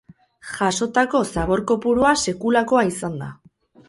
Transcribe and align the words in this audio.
Jasotako 0.51 1.19
zabor 1.33 1.63
kopurua 1.71 2.13
sekulakoa 2.29 2.81
izan 2.93 3.19
da. 3.25 3.29